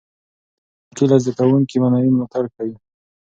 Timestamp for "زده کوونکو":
1.23-1.75